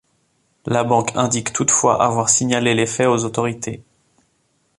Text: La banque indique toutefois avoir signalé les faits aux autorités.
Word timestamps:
La 0.65 0.83
banque 0.83 1.15
indique 1.15 1.53
toutefois 1.53 2.03
avoir 2.03 2.27
signalé 2.27 2.73
les 2.73 2.87
faits 2.87 3.05
aux 3.05 3.23
autorités. 3.23 3.83